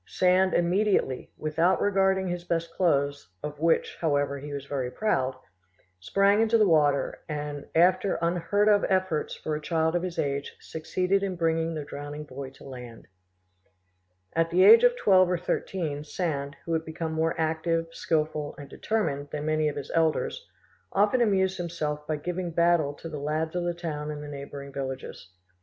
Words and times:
Sand 0.07 0.55
immediately, 0.55 1.29
without 1.37 1.79
regarding 1.79 2.27
his 2.27 2.43
best 2.43 2.73
clothes, 2.73 3.29
of 3.43 3.59
which, 3.59 3.97
however, 4.01 4.39
he 4.39 4.51
was 4.51 4.65
very 4.65 4.89
proud, 4.89 5.35
sprang 5.99 6.41
into 6.41 6.57
the 6.57 6.67
water, 6.67 7.19
and, 7.29 7.67
after 7.75 8.15
unheard 8.19 8.67
of 8.67 8.83
efforts 8.89 9.35
for 9.35 9.53
a 9.53 9.61
child 9.61 9.95
of 9.95 10.01
his 10.01 10.17
age, 10.17 10.57
succeeded 10.59 11.21
in 11.21 11.35
bringing 11.35 11.75
the 11.75 11.85
drowning 11.85 12.23
boy 12.23 12.49
to 12.49 12.63
land. 12.63 13.07
At 14.33 14.49
the 14.49 14.63
age 14.63 14.83
of 14.83 14.95
twelve 14.97 15.29
or 15.29 15.37
thirteen, 15.37 16.03
Sand, 16.03 16.57
who 16.65 16.73
had 16.73 16.83
become 16.83 17.13
more 17.13 17.39
active, 17.39 17.85
skilful, 17.91 18.55
and 18.57 18.67
determined 18.67 19.29
than 19.29 19.45
many 19.45 19.67
of 19.69 19.75
his 19.75 19.91
elders, 19.93 20.47
often 20.91 21.21
amused 21.21 21.59
himself 21.59 22.07
by 22.07 22.15
giving 22.17 22.49
battle 22.49 22.95
to 22.95 23.07
the 23.07 23.19
lads 23.19 23.55
of 23.55 23.65
the 23.65 23.75
town 23.75 24.09
and 24.09 24.13
of 24.17 24.21
the 24.21 24.35
neighbouring 24.35 24.73
villages. 24.73 25.29